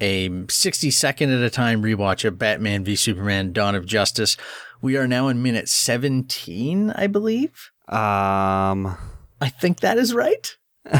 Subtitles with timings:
[0.00, 4.36] a 60 second at a time rewatch of Batman v Superman Dawn of Justice.
[4.82, 7.70] We are now in minute 17, I believe.
[7.88, 8.96] Um,
[9.40, 10.54] I think that is right.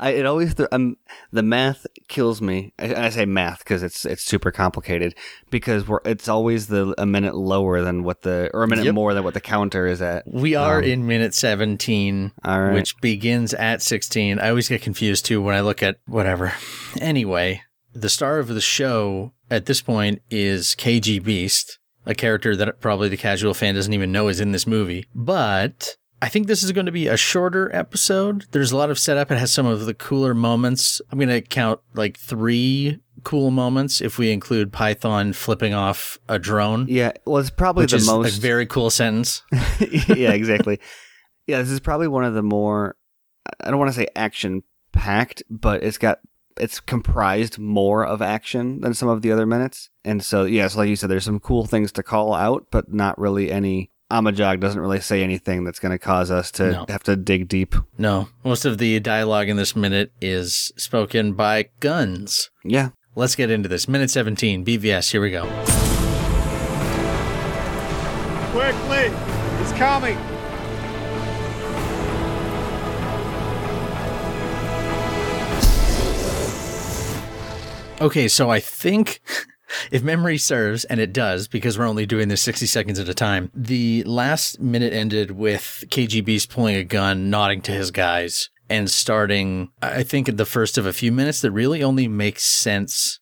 [0.00, 0.96] I it always th- um
[1.30, 2.72] the math kills me.
[2.78, 5.14] I, I say math because it's it's super complicated
[5.50, 8.94] because we're it's always the a minute lower than what the or a minute Yep.
[8.94, 10.24] more than what the counter is at.
[10.26, 12.72] We are Um, in minute 17, All right.
[12.72, 14.38] which begins at 16.
[14.38, 16.54] I always get confused too when I look at whatever.
[16.98, 17.60] Anyway,
[17.92, 23.08] the star of the show at this point is KG Beast, a character that probably
[23.08, 25.06] the casual fan doesn't even know is in this movie.
[25.14, 28.46] But I think this is going to be a shorter episode.
[28.52, 29.30] There's a lot of setup.
[29.30, 31.00] It has some of the cooler moments.
[31.10, 36.38] I'm going to count like three cool moments if we include Python flipping off a
[36.38, 38.38] drone, yeah, well, it's probably which the is most.
[38.38, 39.42] a very cool sentence.
[40.08, 40.80] yeah, exactly.
[41.46, 42.96] Yeah, this is probably one of the more.
[43.62, 44.62] I don't want to say action
[44.92, 46.20] packed, but it's got
[46.60, 49.90] it's comprised more of action than some of the other minutes.
[50.04, 53.18] And so, yes, like you said, there's some cool things to call out, but not
[53.18, 53.90] really any.
[54.10, 56.84] Amajagh doesn't really say anything that's going to cause us to No.
[56.88, 57.76] have to dig deep.
[57.96, 62.50] No, most of the dialogue in this minute is spoken by guns.
[62.64, 62.88] Yeah.
[63.14, 63.86] Let's get into this.
[63.88, 65.42] Minute 17, BVS, here we go.
[68.52, 69.10] Quickly!
[69.58, 70.18] He's coming!
[78.00, 79.20] Okay, so I think
[79.90, 83.14] if memory serves, and it does because we're only doing this 60 seconds at a
[83.14, 88.48] time, the last minute ended with KG Beast pulling a gun, nodding to his guys,
[88.70, 93.20] and starting, I think, the first of a few minutes that really only makes sense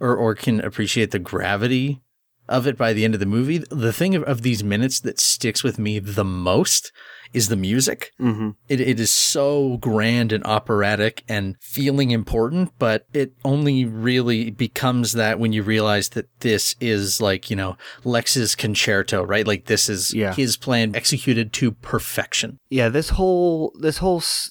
[0.00, 2.02] or, or can appreciate the gravity
[2.48, 3.58] of it by the end of the movie.
[3.58, 6.90] The thing of, of these minutes that sticks with me the most
[7.36, 8.12] is the music.
[8.20, 8.50] Mm-hmm.
[8.68, 15.12] It, it is so grand and operatic and feeling important, but it only really becomes
[15.12, 19.46] that when you realize that this is like, you know, Lex's concerto, right?
[19.46, 20.32] Like this is Yeah.
[20.34, 22.58] his plan executed to perfection.
[22.70, 24.50] Yeah, this whole this whole s-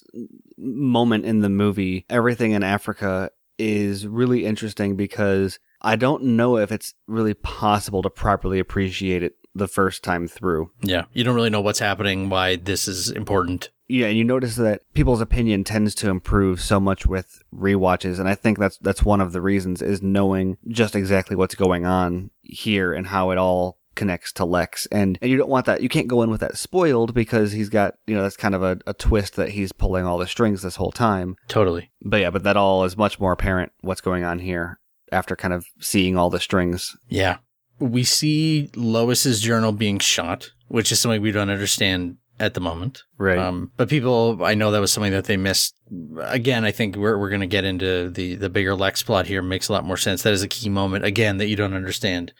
[0.56, 6.72] moment in the movie, everything in Africa is really interesting because I don't know if
[6.72, 10.70] it's really possible to properly appreciate it the first time through.
[10.82, 11.04] Yeah.
[11.12, 13.70] You don't really know what's happening, why this is important.
[13.88, 18.28] Yeah, and you notice that people's opinion tends to improve so much with rewatches, and
[18.28, 22.30] I think that's that's one of the reasons is knowing just exactly what's going on
[22.42, 24.86] here and how it all connects to Lex.
[24.86, 27.68] And and you don't want that you can't go in with that spoiled because he's
[27.68, 30.62] got you know, that's kind of a, a twist that he's pulling all the strings
[30.62, 31.36] this whole time.
[31.46, 31.90] Totally.
[32.02, 34.80] But yeah, but that all is much more apparent what's going on here
[35.12, 36.96] after kind of seeing all the strings.
[37.08, 37.38] Yeah.
[37.78, 43.02] We see Lois's journal being shot, which is something we don't understand at the moment.
[43.18, 43.38] Right.
[43.38, 45.74] Um, but people, I know that was something that they missed.
[46.22, 49.42] Again, I think we're, we're going to get into the, the bigger Lex plot here.
[49.42, 50.22] Makes a lot more sense.
[50.22, 52.32] That is a key moment, again, that you don't understand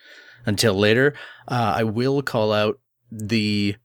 [0.45, 1.15] until later.
[1.49, 2.79] Uh, I will call out
[3.11, 3.77] the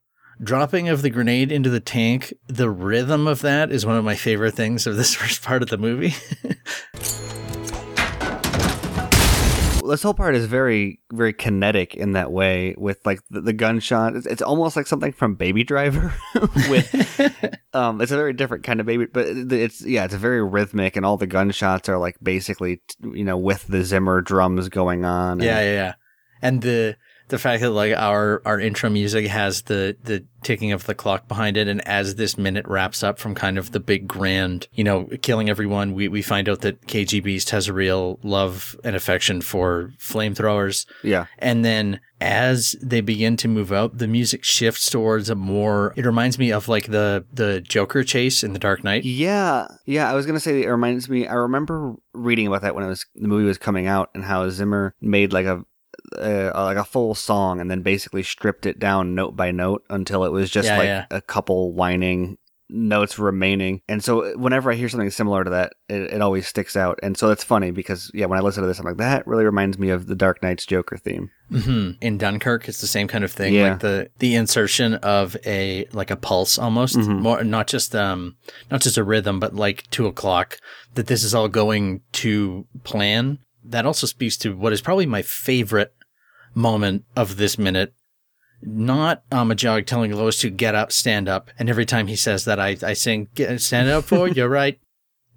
[0.44, 2.34] dropping of the grenade into the tank.
[2.48, 5.70] The rhythm of that is one of my favorite things of this first part of
[5.70, 6.16] the movie.
[9.88, 14.16] this whole part is very very kinetic in that way with like the, the gunshot
[14.16, 16.14] it's, it's almost like something from baby driver
[16.70, 16.94] with
[17.74, 21.06] um it's a very different kind of baby but it's yeah it's very rhythmic and
[21.06, 25.44] all the gunshots are like basically you know with the zimmer drums going on and-
[25.44, 25.94] Yeah, yeah, yeah.
[26.42, 26.98] And the
[27.32, 31.28] the fact that like our our intro music has the the ticking of the clock
[31.28, 34.84] behind it, and as this minute wraps up from kind of the big grand, you
[34.84, 38.96] know, killing everyone, we we find out that KG Beast has a real love and
[38.96, 44.92] affection for flamethrowers, yeah and then as they begin to move out, the music shifts
[44.92, 45.92] towards a more.
[45.96, 49.06] It reminds me of like the the Joker chase in the Dark Knight.
[49.06, 52.84] yeah yeah i was gonna say it reminds me i remember reading about that when
[52.84, 55.64] it was the movie was coming out and how zimmer made like a
[56.18, 60.24] uh, like a full song and then basically stripped it down note by note until
[60.26, 61.06] it was just Yeah, like yeah.
[61.12, 62.38] a couple whining
[62.74, 63.82] notes remaining.
[63.90, 66.98] And so whenever I hear something similar to that, it, it always sticks out.
[67.04, 69.44] And so that's funny because yeah, when I listen to this, I'm like, that really
[69.44, 71.32] reminds me of the Dark Knight's Joker theme.
[71.50, 73.54] hmm In Dunkirk, it's the same kind of thing.
[73.54, 73.72] Yeah.
[73.72, 77.20] Like the the insertion of a like a pulse almost, Mhm.
[77.20, 78.38] more not just um
[78.72, 80.58] not just a rhythm, but like two o'clock.
[80.96, 83.40] That this is all going to plan.
[83.64, 85.94] That also speaks to what is probably my favorite
[86.54, 87.94] moment of this minute.
[88.64, 92.60] Not Amajagh telling Lois to get up, stand up, and every time he says that,
[92.60, 94.80] I, I sing, "Get- stand up for, you're right.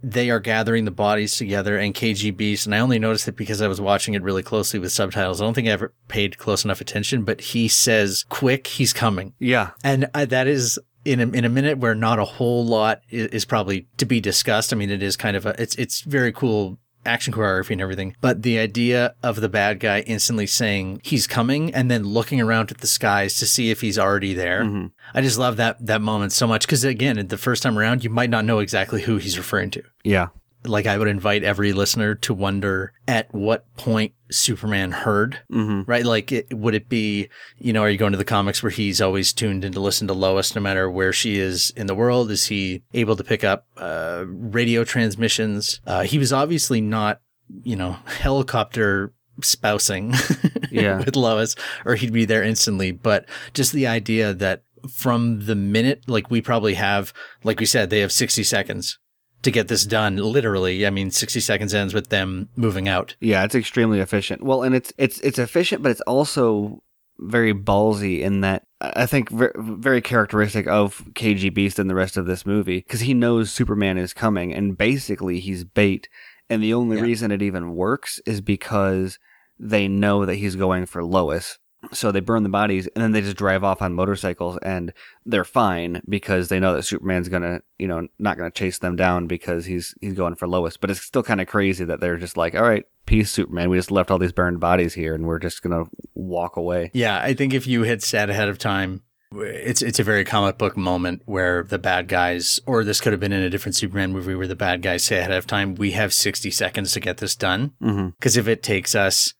[0.06, 3.62] They are gathering the bodies together and KG Beast, and I only noticed it because
[3.62, 5.40] I was watching it really closely with subtitles.
[5.40, 9.32] I don't think I ever paid close enough attention, but he says, quick, he's coming.
[9.38, 9.70] Yeah.
[9.82, 13.28] And uh, that is in a, in a minute where not a whole lot is,
[13.28, 14.74] is probably to be discussed.
[14.74, 18.16] I mean, it is kind of a, it's, it's very cool action choreography and everything.
[18.20, 22.70] But the idea of the bad guy instantly saying he's coming and then looking around
[22.70, 24.62] at the skies to see if he's already there.
[24.62, 24.86] Mm-hmm.
[25.14, 26.66] I just love that, that moment so much.
[26.66, 29.82] Cause again, the first time around, you might not know exactly who he's referring to.
[30.02, 30.28] Yeah.
[30.66, 35.82] Like I would invite every listener to wonder at what point Superman heard, Mm-hmm.
[35.90, 36.04] right?
[36.06, 37.28] Like, it, would it be,
[37.58, 40.08] you know, are you going to the comics where he's always tuned in to listen
[40.08, 42.30] to Lois no matter where she is in the world?
[42.30, 45.80] Is he able to pick up uh, radio transmissions?
[45.86, 47.20] Uh, he was obviously not,
[47.62, 49.12] you know, helicopter
[49.42, 50.14] spousing
[50.70, 50.98] Yeah.
[50.98, 52.90] with Lois, or he'd be there instantly.
[52.90, 57.12] But just the idea that from the minute, like we probably have,
[57.44, 58.98] like we said, they have 60 seconds
[59.44, 60.16] to get this done.
[60.16, 63.14] Literally, I mean, 60 seconds ends with them moving out.
[63.20, 64.42] Yeah, it's extremely efficient.
[64.42, 66.82] Well, and it's it's it's efficient, but it's also
[67.18, 72.16] very ballsy in that I think ver- very characteristic of KG Beast and the rest
[72.16, 76.08] of this movie because he knows Superman is coming, and basically he's bait.
[76.50, 77.04] And the only Yeah.
[77.04, 79.18] reason it even works is because
[79.58, 81.58] they know that he's going for Lois.
[81.92, 84.92] So they burn the bodies and then they just drive off on motorcycles and
[85.24, 89.26] they're fine because they know that Superman's gonna, you know, not gonna chase them down
[89.26, 90.76] because he's he's going for Lois.
[90.76, 93.70] But it's still kind of crazy that they're just like, all right, peace, Superman.
[93.70, 95.84] We just left all these burned bodies here and we're just gonna
[96.14, 96.90] walk away.
[96.94, 99.02] Yeah, I think if you had said ahead of time,
[99.32, 103.20] it's it's a very comic book moment where the bad guys, or this could have
[103.20, 105.92] been in a different Superman movie where the bad guys say ahead of time, we
[105.92, 107.72] have 60 seconds to get this done.
[107.82, 108.08] Mm-hmm.
[108.10, 109.34] Because if it takes us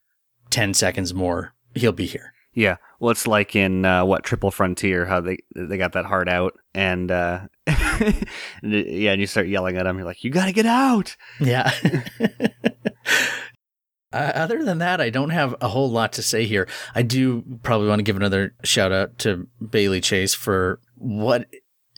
[0.51, 2.34] 10 seconds more, he'll be here.
[2.55, 2.77] Yeah.
[3.01, 6.55] Well, it's like in uh, what Triple Frontier, how they they got that heart out,
[6.75, 9.97] and uh, yeah, and you start yelling at him.
[9.99, 11.71] You're like, "You got to get out!" Yeah.
[14.13, 16.69] Uh, other than that, I don't have a whole lot to say here.
[16.95, 21.49] I do probably want to give another shout out to Bailey Chase for what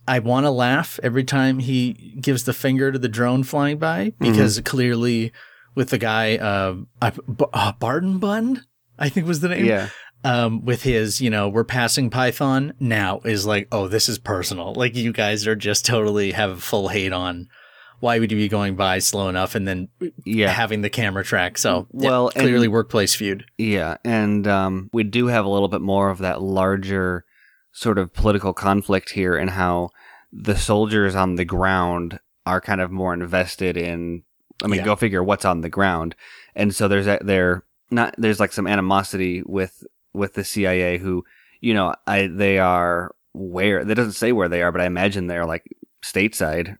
[0.09, 4.15] I want to laugh every time he gives the finger to the drone flying by
[4.19, 5.31] because clearly
[5.75, 8.63] with the guy, uh, uh, B- uh, Barton Bund,
[8.99, 9.67] I think was the name.
[9.67, 9.91] Yeah.
[10.27, 14.75] Um, with his, you know, we're passing Python now is like, oh, this is personal.
[14.75, 17.49] Like you guys are just totally have full hate on
[18.01, 19.89] why would you be going by slow enough and then
[20.25, 20.51] Yeah.
[20.51, 21.57] having the camera track.
[21.59, 23.45] So yeah, Well, and- clearly workplace feud.
[23.57, 27.25] Yeah, and um, we do have a little bit more of that larger
[27.73, 29.91] sort of political conflict here, and how
[30.33, 34.25] the soldiers on the ground are kind of more invested in.
[34.63, 34.85] I mean, Yeah.
[34.87, 36.15] go figure what's on the ground,
[36.55, 39.85] and so there's there not there's like some animosity with
[40.17, 41.25] with the CIA, who
[41.61, 45.27] you know I they are where that doesn't say where they are, but I imagine
[45.27, 45.65] they're like
[46.05, 46.77] stateside.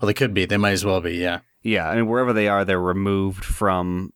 [0.00, 0.44] Well, they could be.
[0.46, 1.16] They might as well be.
[1.16, 1.40] Yeah.
[1.62, 4.12] Yeah, I mean wherever they are, they're removed from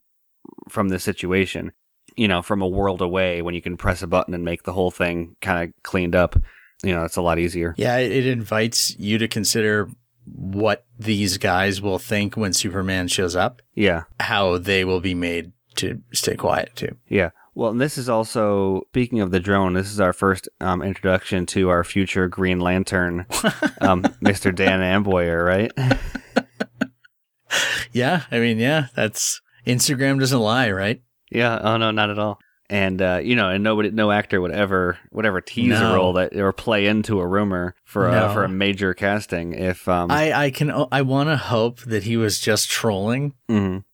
[0.68, 1.72] from the situation.
[2.16, 4.72] You know, from a world away, when you can press a button and make the
[4.72, 6.36] whole thing kind of cleaned up.
[6.82, 7.74] You know, it's a lot easier.
[7.76, 7.96] Yeah.
[7.98, 9.88] It, it invites you to consider
[10.26, 15.52] what these guys will think when Superman shows up, Yeah, how they will be made
[15.76, 16.96] to stay quiet too.
[17.08, 17.30] yeah.
[17.56, 19.74] Well, and this is also speaking of the drone.
[19.74, 23.26] This is our first um, introduction to our future Green Lantern,
[23.80, 24.54] um, Mr.
[24.54, 25.72] Dan Amboyer, right?
[27.92, 28.22] Yeah.
[28.32, 31.00] I mean, yeah, that's Instagram doesn't lie, right?
[31.30, 31.58] yeah.
[31.62, 32.40] Oh no, not at all.
[32.68, 35.92] And uh, you know, and nobody, no actor would ever, would ever tease No.
[35.92, 38.32] a role that or play into a rumor for a, No.
[38.32, 39.52] for a major casting.
[39.52, 43.84] If um, I, I can, I want to hope that he was just trolling mhm.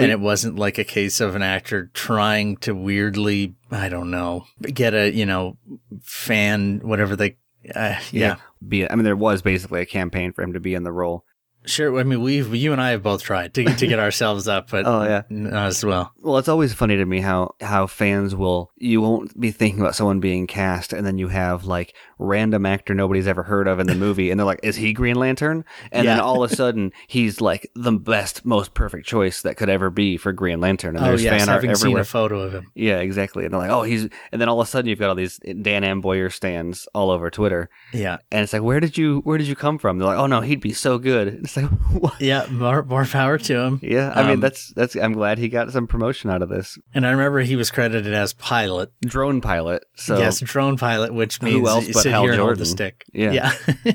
[0.00, 4.46] And it wasn't like a case of an actor trying to weirdly, I don't know,
[4.62, 5.56] get a, you know,
[6.02, 7.36] fan, whatever they,
[7.74, 8.36] uh, yeah.
[8.66, 8.90] be.
[8.90, 11.24] I mean, there was basically a campaign for him to be in the role.
[11.66, 11.98] Sure.
[12.00, 14.86] I mean, we've, you and I have both tried to, to get ourselves up, but
[14.86, 15.22] Oh, yeah.
[15.28, 16.12] not as well.
[16.22, 19.94] Well, it's always funny to me how how fans will you won't be thinking about
[19.94, 23.86] someone being cast, and then you have like random actor nobody's ever heard of in
[23.86, 26.92] the movie, and they're like, "Is he Green Lantern?" And then all of a sudden,
[27.08, 30.96] he's like the best, most perfect choice that could ever be for Green Lantern.
[30.96, 31.40] And Oh, there's yes.
[31.40, 32.02] fan art Having seen everywhere.
[32.02, 32.70] a photo of him.
[32.74, 33.44] yeah, exactly.
[33.44, 35.38] And they're like, "Oh, he's," and then all of a sudden, you've got all these
[35.38, 38.16] Dan Amboyer stands all over Twitter, Yeah.
[38.32, 40.40] and it's like, "Where did you where did you come from?" They're like, "Oh no,
[40.40, 41.48] he'd be so good."
[41.90, 42.20] What?
[42.20, 42.46] Yeah.
[42.50, 43.80] More, more power to him.
[43.82, 44.94] Yeah, I mean Um, that's that's.
[44.94, 48.12] I'm glad he got some promotion out of this And I remember he was credited
[48.12, 48.92] as pilot.
[49.02, 49.84] drone pilot.
[49.96, 53.04] So yes, drone pilot, which means Who else but Hal here and hold the stick.
[53.12, 53.32] Yeah.
[53.32, 53.54] Yeah.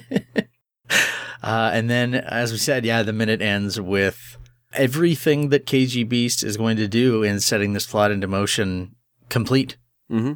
[1.44, 4.38] uh, and then, as we said, yeah, the minute ends with
[4.74, 8.96] everything that KG Beast is going to do in setting this plot into motion
[9.30, 9.78] complete.
[10.12, 10.34] Mm-hmm.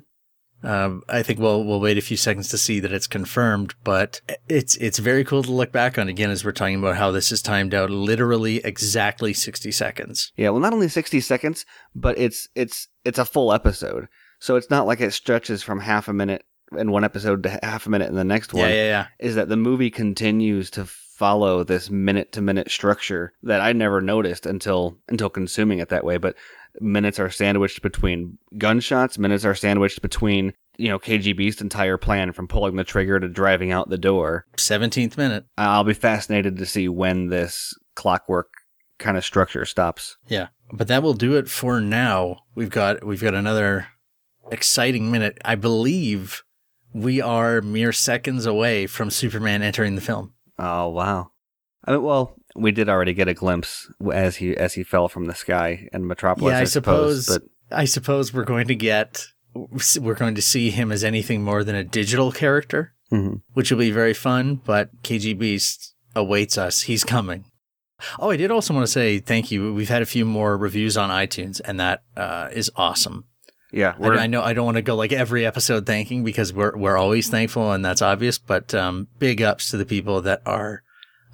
[0.63, 4.21] Um, I think we'll we'll wait a few seconds to see that it's confirmed, but
[4.49, 7.31] it's it's very cool to look back on again as we're talking about how this
[7.31, 10.33] is timed out literally exactly sixty seconds.
[10.35, 14.07] Yeah, well, not only sixty seconds, but it's it's it's a full episode,
[14.39, 16.43] so it's not like it stretches from half a minute
[16.77, 18.69] in one episode to half a minute in the next one.
[18.69, 19.07] Yeah, yeah, yeah.
[19.19, 24.01] Is that the movie continues to follow this minute to minute structure that I never
[24.01, 26.35] noticed until until consuming it that way, but
[26.79, 32.31] minutes are sandwiched between gunshots, minutes are sandwiched between you know KG Beast's entire plan
[32.31, 34.45] from pulling the trigger to driving out the door.
[34.57, 35.45] Seventeenth minute.
[35.57, 38.49] I'll be fascinated to see when this clockwork
[38.97, 40.17] kind of structure stops.
[40.27, 42.37] Yeah, but that will do it for now.
[42.55, 43.87] We've got we've got another
[44.51, 45.37] exciting minute.
[45.43, 46.43] I believe
[46.93, 50.33] we are mere seconds away from Superman entering the film.
[50.57, 51.31] Oh wow!
[51.85, 55.25] I mean, well, we did already get a glimpse as he as he fell from
[55.25, 56.51] the sky in Metropolis.
[56.53, 57.27] yeah, I, suppose.
[57.27, 59.25] but I suppose we're going to get
[59.99, 63.41] we're going to see him as anything more than a digital character, Mhm.
[63.53, 64.61] which will be very fun.
[64.65, 66.83] But KG Beast awaits us.
[66.83, 67.45] He's coming.
[68.17, 69.73] Oh, I did also want to say thank you.
[69.73, 73.25] We've had a few more reviews on iTunes, and that uh, is awesome.
[73.73, 76.75] yeah, I, I know I don't want to go like every episode thanking because we're
[76.77, 78.37] we're always thankful and that's obvious.
[78.37, 80.83] But um, big ups to the people that are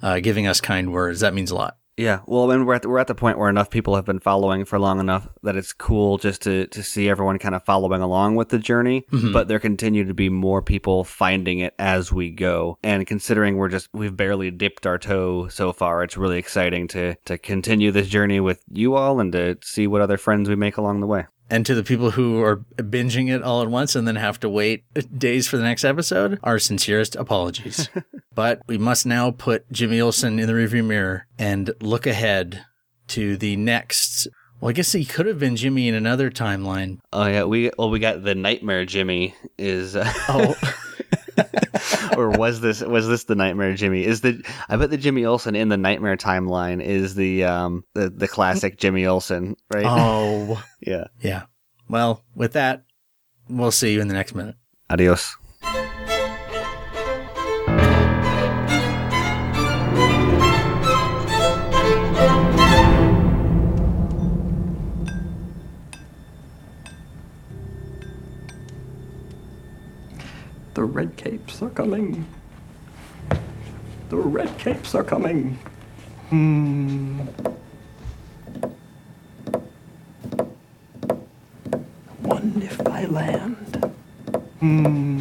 [0.02, 1.20] uh, giving us kind words.
[1.20, 1.76] That means a lot.
[1.96, 2.20] yeah.
[2.26, 4.18] Well, I mean, we're at the, we're at the point where enough people have been
[4.20, 8.02] following for long enough that it's cool just to to see everyone kind of following
[8.02, 9.06] along with the journey.
[9.10, 9.32] Mhm.
[9.32, 13.70] But there continue to be more people finding it as we go, and considering we're
[13.70, 18.08] just we've barely dipped our toe so far, it's really exciting to to continue this
[18.08, 21.24] journey with you all and to see what other friends we make along the way.
[21.48, 24.48] And to the people who are binging it all at once and then have to
[24.48, 24.84] wait
[25.18, 27.88] days for the next episode, our sincerest apologies.
[28.34, 32.64] but we must now put Jimmy Olsen in the rearview mirror and look ahead
[33.08, 34.26] to the next.
[34.60, 36.98] Well, I guess he could have been Jimmy in another timeline.
[37.12, 39.94] Oh yeah, we well we got the nightmare Jimmy is.
[39.94, 40.56] Uh, Oh.
[42.16, 44.04] or was this was this the nightmare Jimmy?
[44.04, 48.10] Is the I bet the Jimmy Olsen in the nightmare timeline is the um the,
[48.10, 49.86] the classic Jimmy Olsen, right?
[49.86, 50.62] Oh.
[50.80, 51.06] Yeah.
[51.20, 51.44] Yeah.
[51.88, 52.84] Well, with that,
[53.48, 54.54] we'll see you in the next minute.
[54.88, 55.36] Adios.
[70.76, 72.26] The red capes are coming.
[74.10, 75.58] The red capes are coming.
[76.28, 77.20] Hmm.
[82.20, 83.90] Wonder if I land.
[84.60, 85.15] Hmm.